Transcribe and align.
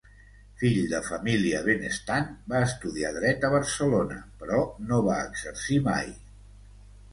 Fill 0.59 0.77
de 0.93 1.01
família 1.09 1.59
benestant, 1.67 2.31
va 2.55 2.63
estudiar 2.69 3.13
Dret 3.19 3.47
a 3.49 3.53
Barcelona, 3.57 4.19
però 4.41 4.65
no 4.89 5.05
va 5.11 5.21
exercir 5.29 5.81
mai. 5.93 6.13